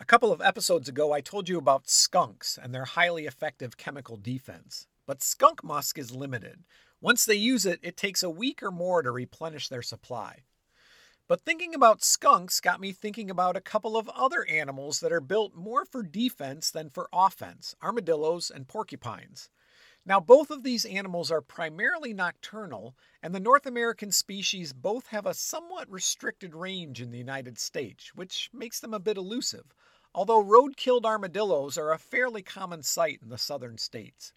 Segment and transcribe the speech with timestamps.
[0.00, 4.16] A couple of episodes ago, I told you about skunks and their highly effective chemical
[4.16, 4.86] defense.
[5.06, 6.64] But skunk musk is limited.
[7.02, 10.44] Once they use it, it takes a week or more to replenish their supply.
[11.28, 15.20] But thinking about skunks got me thinking about a couple of other animals that are
[15.20, 19.50] built more for defense than for offense armadillos and porcupines.
[20.06, 25.26] Now, both of these animals are primarily nocturnal, and the North American species both have
[25.26, 29.74] a somewhat restricted range in the United States, which makes them a bit elusive,
[30.14, 34.32] although road killed armadillos are a fairly common sight in the southern states.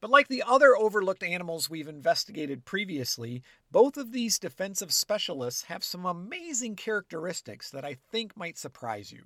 [0.00, 3.42] But like the other overlooked animals we've investigated previously,
[3.72, 9.24] both of these defensive specialists have some amazing characteristics that I think might surprise you.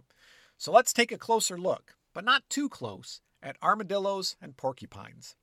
[0.57, 5.37] So let's take a closer look, but not too close, at armadillos and porcupines.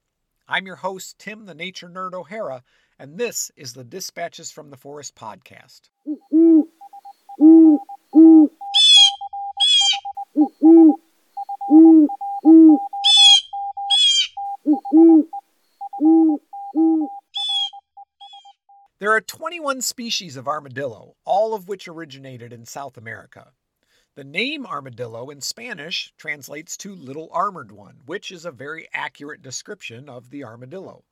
[0.48, 2.64] I'm your host, Tim the Nature Nerd O'Hara,
[2.98, 5.90] and this is the Dispatches from the Forest podcast.
[19.00, 23.54] There are 21 species of armadillo, all of which originated in South America.
[24.20, 29.42] The name armadillo in Spanish translates to little armored one, which is a very accurate
[29.42, 31.06] description of the armadillo.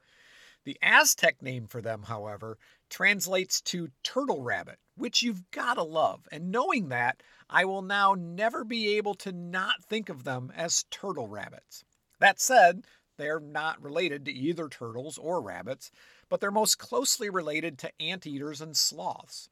[0.65, 2.57] The Aztec name for them, however,
[2.89, 6.27] translates to turtle rabbit, which you've gotta love.
[6.33, 10.83] And knowing that, I will now never be able to not think of them as
[10.91, 11.85] turtle rabbits.
[12.19, 15.93] That said, they're not related to either turtles or rabbits,
[16.27, 19.47] but they're most closely related to anteaters and sloths.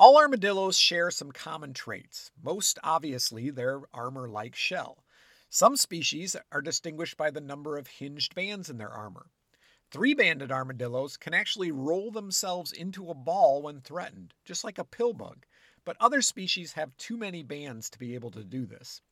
[0.00, 5.04] All armadillos share some common traits, most obviously their armor like shell.
[5.50, 9.26] Some species are distinguished by the number of hinged bands in their armor.
[9.90, 14.84] Three banded armadillos can actually roll themselves into a ball when threatened, just like a
[14.84, 15.44] pill bug,
[15.84, 19.02] but other species have too many bands to be able to do this.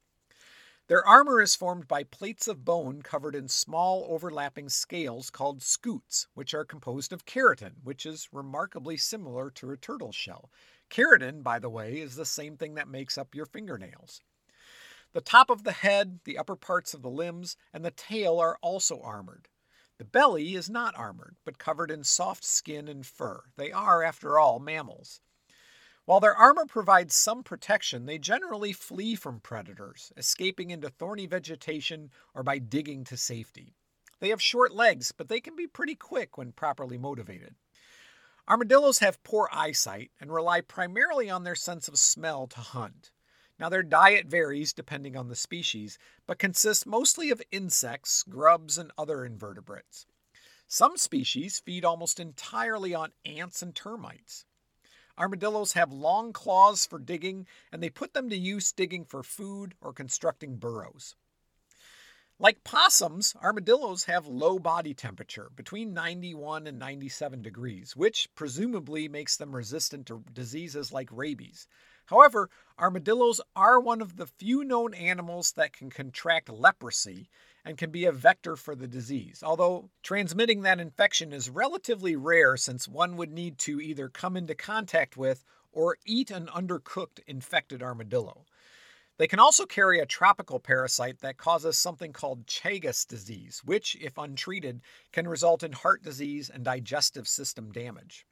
[0.87, 6.29] Their armor is formed by plates of bone covered in small overlapping scales called scutes,
[6.33, 10.51] which are composed of keratin, which is remarkably similar to a turtle shell.
[10.91, 14.23] Keratin, by the way, is the same thing that makes up your fingernails.
[15.13, 18.59] The top of the head, the upper parts of the limbs, and the tail are
[18.61, 19.49] also armored.
[19.99, 23.43] The belly is not armored, but covered in soft skin and fur.
[23.57, 25.21] They are, after all, mammals.
[26.05, 32.11] While their armor provides some protection, they generally flee from predators, escaping into thorny vegetation
[32.35, 33.75] or by digging to safety.
[34.21, 37.57] They have short legs, but they can be pretty quick when properly motivated.
[38.49, 43.11] Armadillos have poor eyesight and rely primarily on their sense of smell to hunt.
[43.59, 48.91] Now, their diet varies depending on the species, but consists mostly of insects, grubs, and
[48.97, 50.07] other invertebrates.
[50.67, 54.47] Some species feed almost entirely on ants and termites.
[55.19, 59.75] Armadillos have long claws for digging, and they put them to use digging for food
[59.83, 61.17] or constructing burrows.
[62.41, 69.37] Like possums, armadillos have low body temperature, between 91 and 97 degrees, which presumably makes
[69.37, 71.67] them resistant to diseases like rabies.
[72.07, 77.29] However, armadillos are one of the few known animals that can contract leprosy
[77.65, 82.57] and can be a vector for the disease, although transmitting that infection is relatively rare
[82.57, 87.83] since one would need to either come into contact with or eat an undercooked infected
[87.83, 88.45] armadillo.
[89.19, 94.17] They can also carry a tropical parasite that causes something called Chagas disease, which, if
[94.17, 94.81] untreated,
[95.11, 98.25] can result in heart disease and digestive system damage.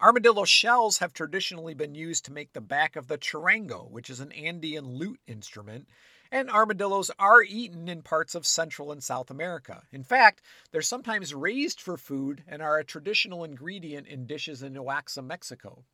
[0.00, 4.20] Armadillo shells have traditionally been used to make the back of the charango, which is
[4.20, 5.86] an Andean lute instrument,
[6.32, 9.82] and armadillos are eaten in parts of Central and South America.
[9.92, 10.40] In fact,
[10.70, 15.84] they're sometimes raised for food and are a traditional ingredient in dishes in Oaxaca, Mexico.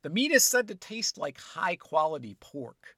[0.00, 2.96] The meat is said to taste like high quality pork.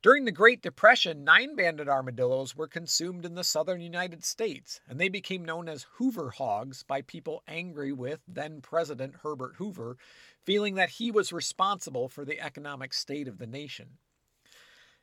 [0.00, 5.00] During the Great Depression, nine banded armadillos were consumed in the southern United States, and
[5.00, 9.98] they became known as Hoover hogs by people angry with then President Herbert Hoover,
[10.40, 13.98] feeling that he was responsible for the economic state of the nation.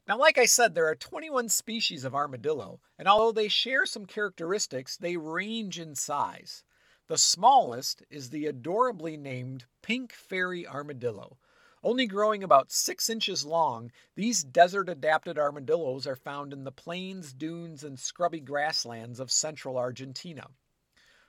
[0.07, 4.05] Now, like I said, there are 21 species of armadillo, and although they share some
[4.05, 6.63] characteristics, they range in size.
[7.07, 11.37] The smallest is the adorably named pink fairy armadillo,
[11.85, 17.31] only growing about six inches long, these desert adapted armadillos are found in the plains,
[17.31, 20.47] dunes, and scrubby grasslands of central Argentina.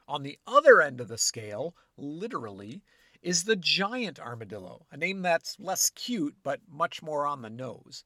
[0.08, 2.81] On the other end of the scale, literally,
[3.20, 8.03] is the giant armadillo, a name that's less cute but much more on the nose.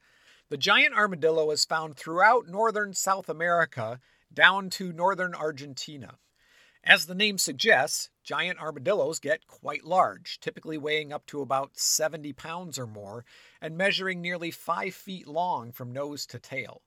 [0.49, 4.01] The giant armadillo is found throughout northern South America
[4.35, 6.19] down to northern Argentina.
[6.83, 12.33] As the name suggests, giant armadillos get quite large, typically weighing up to about 70
[12.33, 13.25] pounds or more
[13.61, 16.83] and measuring nearly 5 feet long from nose to tail.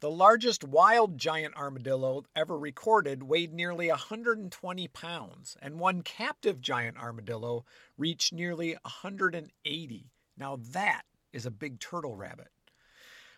[0.00, 6.96] The largest wild giant armadillo ever recorded weighed nearly 120 pounds, and one captive giant
[6.96, 7.64] armadillo
[7.96, 10.12] reached nearly 180.
[10.36, 12.52] Now that is a big turtle rabbit.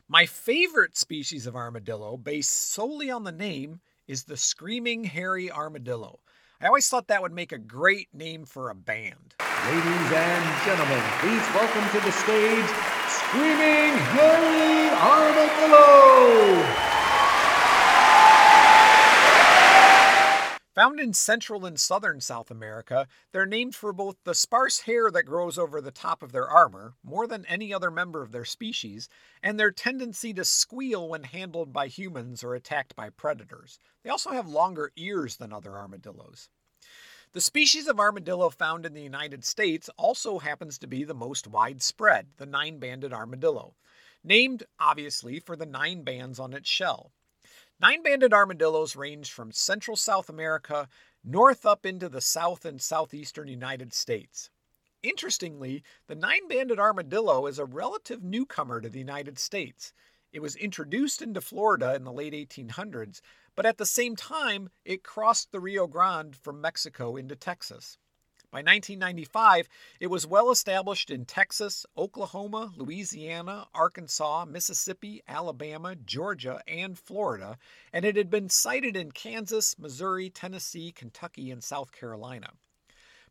[0.06, 3.80] My favorite species of armadillo, based solely on the name,
[4.10, 6.18] is the Screaming Hairy Armadillo.
[6.60, 9.36] I always thought that would make a great name for a band.
[9.38, 12.66] Ladies and gentlemen, please welcome to the stage
[13.06, 17.00] Screaming Hairy Armadillo!
[20.76, 25.25] Found in central and southern South America, they're named for both the sparse hair that
[25.25, 29.08] grows over the top of their armor, more than any other member of their species,
[29.43, 33.81] and their tendency to squeal when handled by humans or attacked by predators.
[34.05, 36.49] They also have longer ears than other armadillos.
[37.32, 41.49] The species of armadillo found in the United States also happens to be the most
[41.49, 43.75] widespread, the nine banded armadillo,
[44.23, 47.12] named obviously for the nine bands on its shell.
[47.80, 50.86] Nine banded armadillos range from Central South America
[51.24, 54.50] north up into the south and southeastern United States.
[55.02, 59.94] Interestingly, the nine banded armadillo is a relative newcomer to the United States.
[60.30, 63.22] It was introduced into Florida in the late 1800s,
[63.56, 67.96] but at the same time, it crossed the Rio Grande from Mexico into Texas.
[68.52, 69.69] By 1995,
[70.00, 77.58] it was well established in Texas, Oklahoma, Louisiana, Arkansas, Mississippi, Alabama, Georgia, and Florida,
[77.93, 82.50] and it had been sighted in Kansas, Missouri, Tennessee, Kentucky, and South Carolina.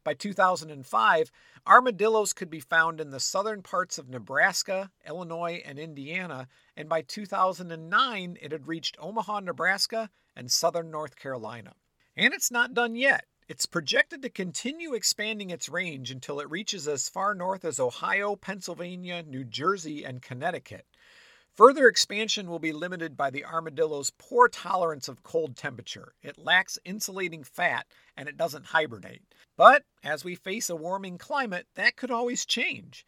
[0.06, 1.32] By 2005,
[1.68, 7.02] armadillos could be found in the southern parts of Nebraska, Illinois, and Indiana, and by
[7.02, 11.74] 2009, it had reached Omaha, Nebraska, and southern North Carolina.
[12.16, 13.26] And it's not done yet.
[13.50, 18.36] It's projected to continue expanding its range until it reaches as far north as Ohio,
[18.36, 20.86] Pennsylvania, New Jersey, and Connecticut.
[21.56, 26.14] Further expansion will be limited by the armadillo's poor tolerance of cold temperature.
[26.22, 29.24] It lacks insulating fat and it doesn't hibernate.
[29.58, 33.04] But as we face a warming climate, that could always change.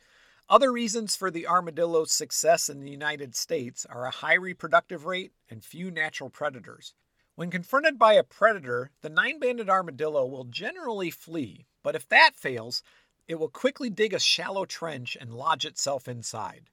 [0.50, 5.34] Other reasons for the armadillo's success in the United States are a high reproductive rate
[5.52, 6.96] and few natural predators.
[7.36, 12.36] When confronted by a predator, the nine banded armadillo will generally flee, but if that
[12.36, 12.84] fails,
[13.28, 16.70] it will quickly dig a shallow trench and lodge itself inside.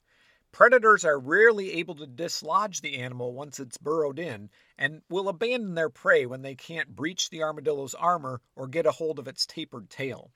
[0.51, 5.75] Predators are rarely able to dislodge the animal once it's burrowed in and will abandon
[5.75, 9.47] their prey when they can't breach the armadillo's armor or get a hold of its
[9.47, 10.33] tapered tail.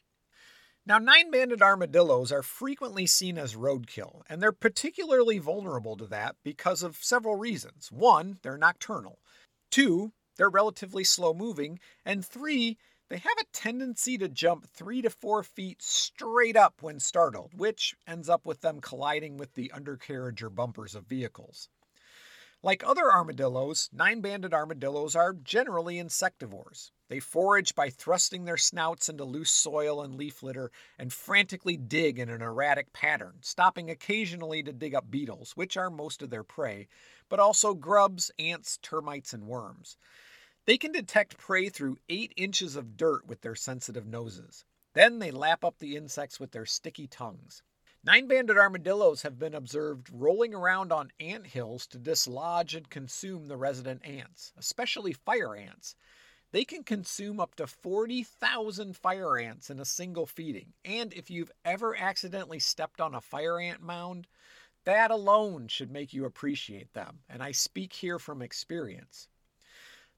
[0.85, 6.37] Now, nine banded armadillos are frequently seen as roadkill, and they're particularly vulnerable to that
[6.43, 7.91] because of several reasons.
[7.91, 9.19] One, they're nocturnal.
[9.73, 11.81] Two, they're relatively slow moving.
[12.05, 12.77] And three,
[13.09, 17.95] they have a tendency to jump three to four feet straight up when startled, which
[18.07, 21.71] ends up with them colliding with the undercarriage or bumpers of vehicles.
[22.63, 26.93] Like other armadillos, nine banded armadillos are generally insectivores.
[27.09, 32.21] They forage by thrusting their snouts into loose soil and leaf litter and frantically dig
[32.21, 36.45] in an erratic pattern, stopping occasionally to dig up beetles, which are most of their
[36.45, 36.87] prey,
[37.33, 39.97] but also grubs, ants, termites, and worms.
[40.67, 44.67] They can detect prey through 8 inches of dirt with their sensitive noses.
[44.93, 47.63] Then they lap up the insects with their sticky tongues.
[48.05, 53.47] Nine banded armadillos have been observed rolling around on ant hills to dislodge and consume
[53.47, 55.97] the resident ants, especially fire ants.
[56.51, 60.75] They can consume up to 40,000 fire ants in a single feeding.
[60.85, 64.27] And if you've ever accidentally stepped on a fire ant mound,
[64.85, 67.21] that alone should make you appreciate them.
[67.29, 69.29] And I speak here from experience.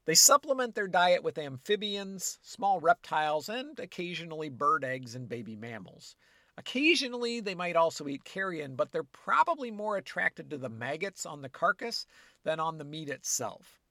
[0.05, 6.15] They supplement their diet with amphibians, small reptiles, and occasionally bird eggs and baby mammals.
[6.57, 11.41] Occasionally, they might also eat carrion, but they're probably more attracted to the maggots on
[11.41, 12.05] the carcass
[12.43, 13.81] than on the meat itself.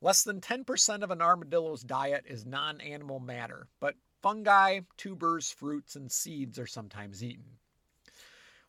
[0.00, 5.96] Less than 10% of an armadillo's diet is non animal matter, but fungi, tubers, fruits,
[5.96, 7.58] and seeds are sometimes eaten.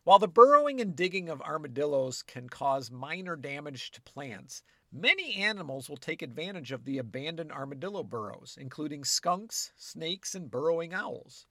[0.04, 4.62] While the burrowing and digging of armadillos can cause minor damage to plants,
[4.96, 10.94] Many animals will take advantage of the abandoned armadillo burrows, including skunks, snakes, and burrowing
[10.94, 11.48] owls.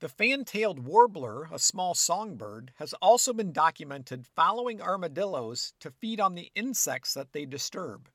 [0.00, 6.20] The fan tailed warbler, a small songbird, has also been documented following armadillos to feed
[6.20, 8.10] on the insects that they disturb.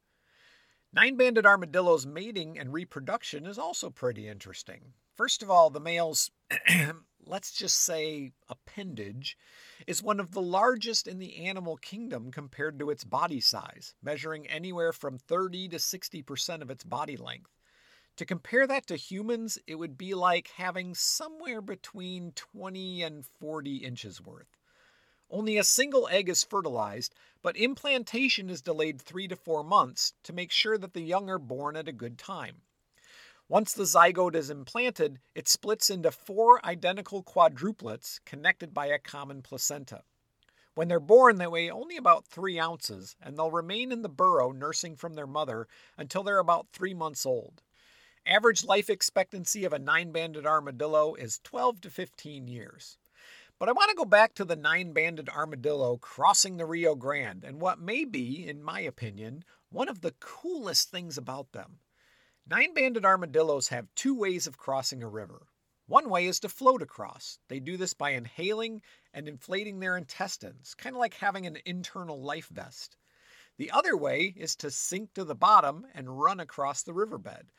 [0.93, 4.93] Nine banded armadillos' mating and reproduction is also pretty interesting.
[5.15, 6.29] First of all, the male's,
[7.27, 9.37] let's just say, appendage
[9.85, 14.47] is one of the largest in the animal kingdom compared to its body size, measuring
[14.47, 17.51] anywhere from 30 to 60% of its body length.
[18.17, 23.77] To compare that to humans, it would be like having somewhere between 20 and 40
[23.77, 24.57] inches worth.
[25.29, 30.33] Only a single egg is fertilized, but implantation is delayed three to four months to
[30.33, 32.61] make sure that the young are born at a good time.
[33.49, 39.41] Once the zygote is implanted, it splits into four identical quadruplets connected by a common
[39.41, 40.03] placenta.
[40.75, 44.51] When they're born, they weigh only about three ounces, and they'll remain in the burrow
[44.51, 45.65] nursing from their mother
[45.97, 47.61] until they're about three months old.
[48.25, 52.97] Average life expectancy of a nine banded armadillo is 12 to 15 years.
[53.57, 57.45] But I want to go back to the nine banded armadillo crossing the Rio Grande
[57.45, 61.79] and what may be, in my opinion, one of the coolest things about them.
[62.49, 65.47] Nine banded armadillos have two ways of crossing a river.
[65.85, 67.39] One way is to float across.
[67.49, 68.81] They do this by inhaling
[69.13, 72.95] and inflating their intestines, kind of like having an internal life vest.
[73.57, 77.51] The other way is to sink to the bottom and run across the riverbed.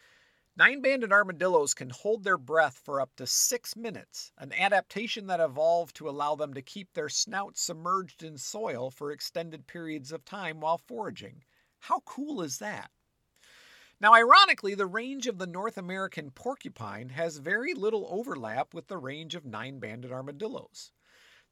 [0.57, 5.38] Nine banded armadillos can hold their breath for up to six minutes, an adaptation that
[5.38, 10.25] evolved to allow them to keep their snouts submerged in soil for extended periods of
[10.25, 11.45] time while foraging.
[11.78, 12.90] How cool is that?
[14.00, 18.97] Now, ironically, the range of the North American porcupine has very little overlap with the
[18.97, 20.93] range of nine banded armadillos.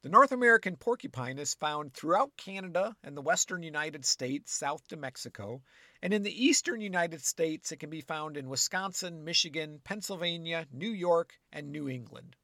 [0.03, 4.97] The North American porcupine is found throughout Canada and the western United States south to
[4.97, 5.61] Mexico,
[6.01, 10.91] and in the eastern United States it can be found in Wisconsin, Michigan, Pennsylvania, New
[10.91, 12.37] York, and New England.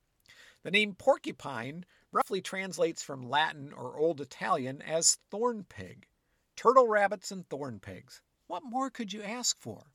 [0.64, 6.08] The name porcupine roughly translates from Latin or Old Italian as thorn pig.
[6.56, 8.20] Turtle rabbits and thorn pigs.
[8.52, 9.86] What more could you ask for?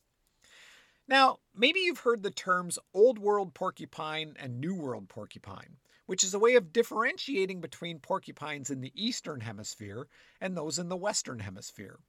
[1.07, 6.33] Now, maybe you've heard the terms Old World porcupine and New World porcupine which is
[6.33, 10.07] a way of differentiating between porcupines in the eastern hemisphere
[10.41, 11.99] and those in the western hemisphere.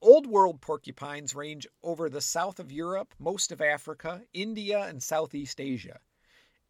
[0.00, 5.60] Old World porcupines range over the south of Europe, most of Africa, India, and Southeast
[5.60, 5.98] Asia.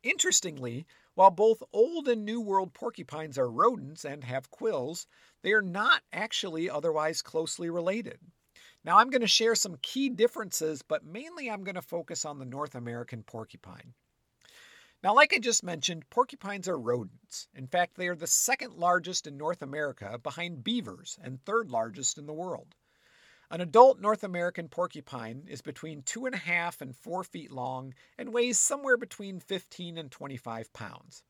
[0.02, 5.06] Interestingly, while both Old and New World porcupines are rodents and have quills,
[5.42, 8.18] they are not actually otherwise closely related.
[8.88, 12.38] Now, I'm going to share some key differences, but mainly I'm going to focus on
[12.38, 13.92] the North American porcupine.
[15.04, 17.48] Now, like I just mentioned, porcupines are rodents.
[17.54, 22.16] In fact, they are the second largest in North America behind beavers and third largest
[22.16, 22.74] in the world.
[23.50, 27.92] An adult North American porcupine is between two and a half and four feet long
[28.16, 31.22] and weighs somewhere between 15 and 25 pounds.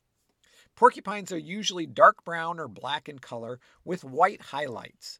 [0.77, 5.19] Porcupines are usually dark brown or black in color with white highlights.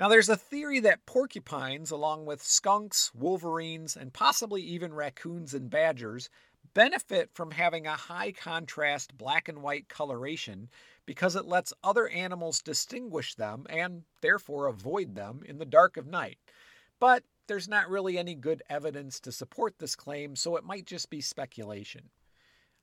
[0.00, 5.70] Now, there's a theory that porcupines, along with skunks, wolverines, and possibly even raccoons and
[5.70, 6.28] badgers,
[6.74, 10.70] benefit from having a high contrast black and white coloration
[11.04, 16.06] because it lets other animals distinguish them and therefore avoid them in the dark of
[16.06, 16.38] night.
[16.98, 21.10] But there's not really any good evidence to support this claim, so it might just
[21.10, 22.10] be speculation.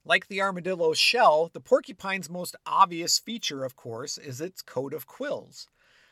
[0.05, 5.07] Like the armadillo's shell, the porcupine's most obvious feature, of course, is its coat of
[5.07, 5.67] quills.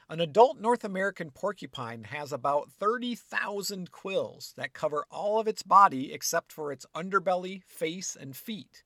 [0.09, 6.13] An adult North American porcupine has about 30,000 quills that cover all of its body
[6.13, 8.83] except for its underbelly, face, and feet.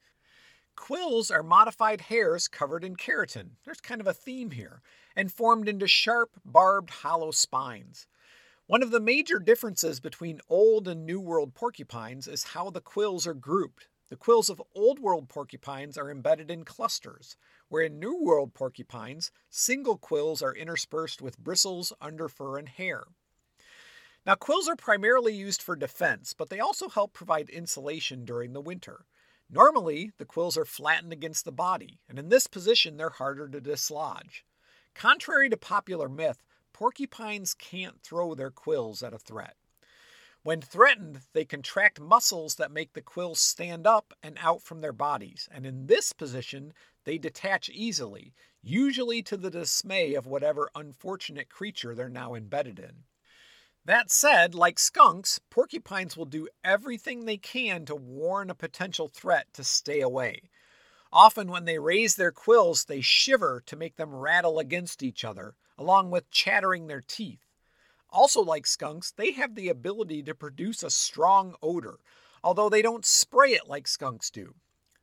[0.75, 3.51] Quills are modified hairs covered in keratin.
[3.65, 4.81] There's kind of a theme here,
[5.15, 8.07] and formed into sharp, barbed, hollow spines.
[8.65, 13.27] One of the major differences between Old and New World porcupines is how the quills
[13.27, 13.89] are grouped.
[14.11, 17.37] The quills of Old World porcupines are embedded in clusters,
[17.69, 23.05] where in New World porcupines, single quills are interspersed with bristles, underfur, and hair.
[24.25, 28.59] Now, quills are primarily used for defense, but they also help provide insulation during the
[28.59, 29.05] winter.
[29.49, 33.61] Normally, the quills are flattened against the body, and in this position, they're harder to
[33.61, 34.43] dislodge.
[34.93, 39.55] Contrary to popular myth, porcupines can't throw their quills at a threat.
[40.43, 44.91] When threatened, they contract muscles that make the quills stand up and out from their
[44.91, 48.33] bodies, and in this position, they detach easily,
[48.63, 53.03] usually to the dismay of whatever unfortunate creature they're now embedded in.
[53.85, 59.53] That said, like skunks, porcupines will do everything they can to warn a potential threat
[59.53, 60.49] to stay away.
[61.13, 65.55] Often, when they raise their quills, they shiver to make them rattle against each other,
[65.77, 67.50] along with chattering their teeth.
[68.11, 71.99] Also, like skunks, they have the ability to produce a strong odor,
[72.43, 74.55] although they don't spray it like skunks do.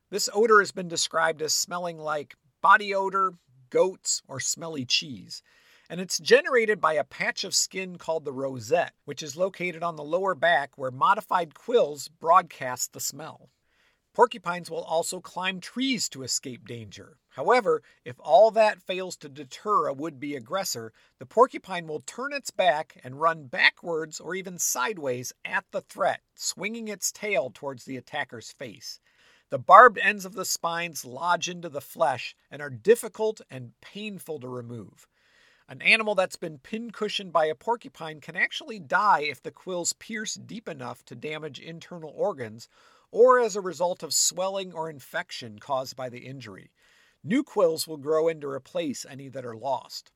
[0.09, 3.33] This odor has been described as smelling like body odor,
[3.69, 5.43] goats, or smelly cheese.
[5.89, 9.95] And it's generated by a patch of skin called the rosette, which is located on
[9.95, 13.49] the lower back where modified quills broadcast the smell.
[14.13, 17.18] Porcupines will also climb trees to escape danger.
[17.33, 22.33] However, if all that fails to deter a would be aggressor, the porcupine will turn
[22.33, 27.85] its back and run backwards or even sideways at the threat, swinging its tail towards
[27.85, 28.99] the attacker's face.
[29.49, 34.39] The barbed ends of the spines lodge into the flesh and are difficult and painful
[34.39, 35.07] to remove.
[35.67, 40.33] An animal that's been pincushioned by a porcupine can actually die if the quills pierce
[40.33, 42.67] deep enough to damage internal organs
[43.11, 46.71] or as a result of swelling or infection caused by the injury.
[47.23, 50.11] New quills will grow in to replace any that are lost.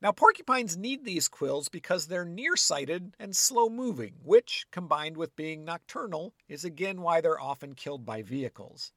[0.00, 5.64] Now, porcupines need these quills because they're nearsighted and slow moving, which, combined with being
[5.64, 8.92] nocturnal, is again why they're often killed by vehicles.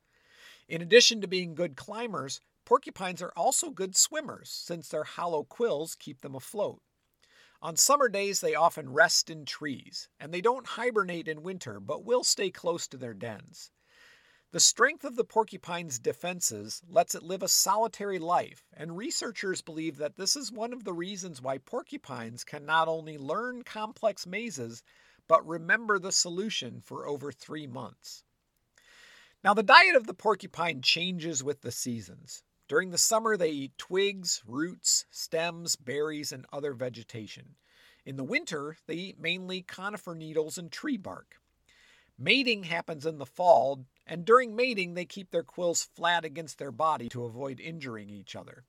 [0.67, 5.95] In addition to being good climbers, porcupines are also good swimmers since their hollow quills
[5.95, 6.81] keep them afloat.
[7.61, 12.05] On summer days, they often rest in trees, and they don't hibernate in winter but
[12.05, 13.71] will stay close to their dens.
[14.51, 19.97] The strength of the porcupine's defenses lets it live a solitary life, and researchers believe
[19.97, 24.81] that this is one of the reasons why porcupines can not only learn complex mazes,
[25.27, 28.23] but remember the solution for over three months.
[29.43, 32.41] Now, the diet of the porcupine changes with the seasons.
[32.67, 37.55] During the summer, they eat twigs, roots, stems, berries, and other vegetation.
[38.03, 41.39] In the winter, they eat mainly conifer needles and tree bark.
[42.21, 46.73] Mating happens in the fall, and during mating, they keep their quills flat against their
[46.73, 48.65] body to avoid injuring each other.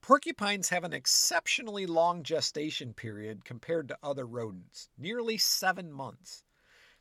[0.00, 6.44] Porcupines have an exceptionally long gestation period compared to other rodents, nearly seven months.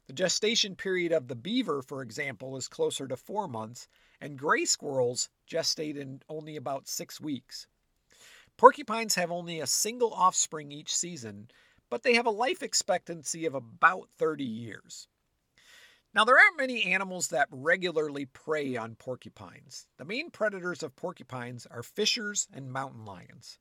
[0.07, 3.87] The gestation period of the beaver, for example, is closer to four months,
[4.19, 7.67] and gray squirrels gestate in only about six weeks.
[8.57, 11.51] Porcupines have only a single offspring each season,
[11.87, 15.07] but they have a life expectancy of about 30 years.
[16.13, 19.87] Now, there aren't many animals that regularly prey on porcupines.
[19.95, 23.59] The main predators of porcupines are fishers and mountain lions.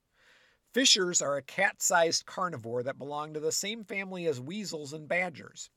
[0.75, 5.07] Fishers are a cat sized carnivore that belong to the same family as weasels and
[5.07, 5.71] badgers.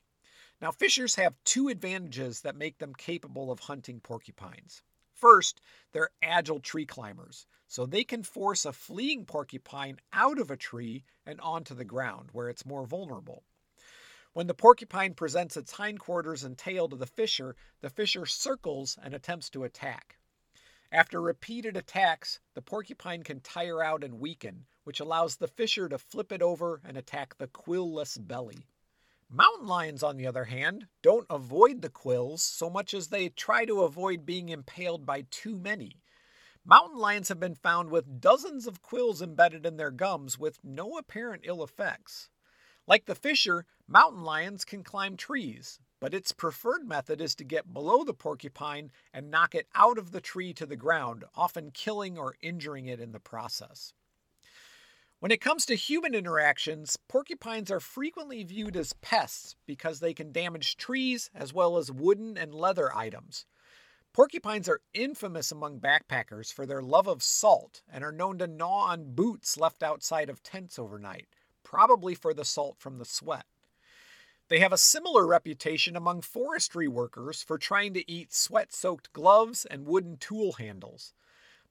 [0.62, 4.82] Now, fishers have two advantages that make them capable of hunting porcupines.
[5.14, 5.62] First,
[5.92, 11.04] they're agile tree climbers, so they can force a fleeing porcupine out of a tree
[11.24, 13.44] and onto the ground where it's more vulnerable.
[14.34, 19.14] When the porcupine presents its hindquarters and tail to the fisher, the fisher circles and
[19.14, 20.18] attempts to attack.
[20.92, 26.00] After repeated attacks, the porcupine can tire out and weaken, which allows the fisher to
[26.00, 28.66] flip it over and attack the quillless belly.
[29.30, 33.66] Mountain lions, on the other hand, don't avoid the quills so much as they try
[33.66, 36.02] to avoid being impaled by too many.
[36.66, 40.98] Mountain lions have been found with dozens of quills embedded in their gums with no
[40.98, 42.30] apparent ill effects.
[42.86, 47.72] Like the fisher, mountain lions can climb trees, but its preferred method is to get
[47.72, 52.18] below the porcupine and knock it out of the tree to the ground, often killing
[52.18, 53.94] or injuring it in the process.
[55.20, 60.32] When it comes to human interactions, porcupines are frequently viewed as pests because they can
[60.32, 63.46] damage trees as well as wooden and leather items.
[64.12, 68.88] Porcupines are infamous among backpackers for their love of salt and are known to gnaw
[68.88, 71.28] on boots left outside of tents overnight
[71.74, 73.46] probably for the salt from the sweat.
[74.50, 79.66] They have a similar reputation among forestry workers for trying to eat sweat soaked gloves
[79.66, 81.14] and wooden tool handles.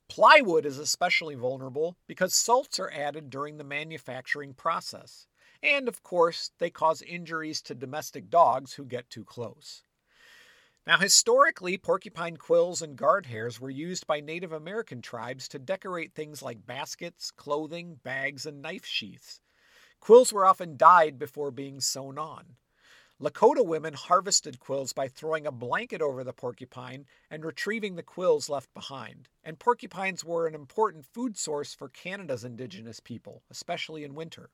[0.08, 5.26] Plywood is especially vulnerable because salts are added during the manufacturing process.
[5.62, 9.84] And of course, they cause injuries to domestic dogs who get too close.
[10.86, 16.14] Now, historically, porcupine quills and guard hairs were used by Native American tribes to decorate
[16.14, 19.40] things like baskets, clothing, bags, and knife sheaths.
[20.00, 22.56] Quills were often dyed before being sewn on.
[23.22, 28.48] Lakota women harvested quills by throwing a blanket over the porcupine and retrieving the quills
[28.48, 29.28] left behind.
[29.44, 34.50] And porcupines were an important food source for Canada's indigenous people, especially in winter.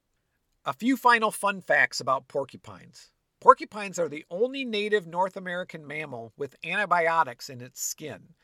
[0.67, 3.11] A few final fun facts about porcupines.
[3.41, 8.35] Porcupines are the only native North American mammal with antibiotics in its skin.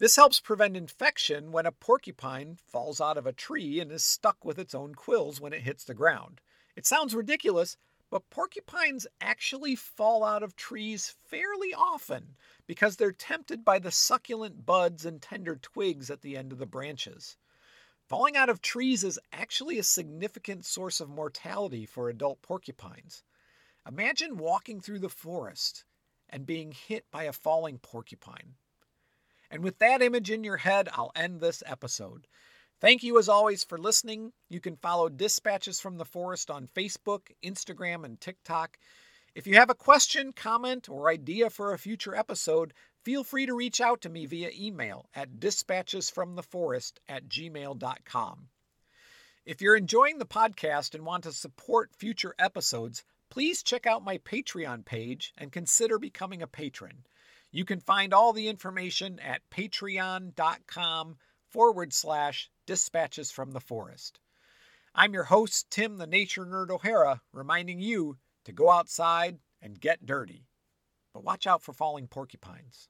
[0.00, 4.44] This helps prevent infection when a porcupine falls out of a tree and is stuck
[4.44, 6.40] with its own quills when it hits the ground.
[6.74, 7.76] It sounds ridiculous,
[8.12, 14.66] but porcupines actually fall out of trees fairly often because they're tempted by the succulent
[14.66, 17.38] buds and tender twigs at the end of the branches.
[18.10, 23.24] Falling out of trees is actually a significant source of mortality for adult porcupines.
[23.88, 25.86] Imagine walking through the forest
[26.28, 28.56] and being hit by a falling porcupine.
[29.50, 32.26] And with that image in your head, I'll end this episode.
[32.82, 34.32] Thank you as always for listening.
[34.50, 38.76] You can follow Dispatches from the Forest on Facebook, Instagram, and TikTok.
[39.36, 43.54] If you have a question, comment, or idea for a future episode, feel free to
[43.54, 48.48] reach out to me via email at dispatchesfromtheforest at gmail.com.
[49.46, 54.18] If you're enjoying the podcast and want to support future episodes, please check out my
[54.18, 57.04] Patreon page and consider becoming a patron.
[57.52, 61.18] You can find all the information at patreon.com
[61.48, 64.18] forward slash dispatches from the forest.
[64.94, 70.06] I'm your host, Tim the Nature Nerd O'Hara, reminding you to go outside and get
[70.06, 70.46] dirty.
[71.12, 72.88] But watch out for falling porcupines.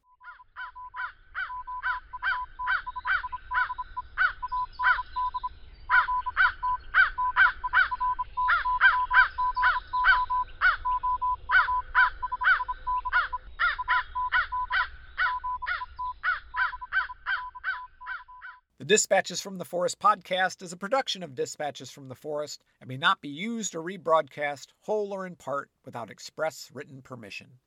[18.83, 22.88] The Dispatches from the Forest podcast is a production of Dispatches from the Forest and
[22.88, 27.61] may not be used or rebroadcast, whole or in part, without express written permission.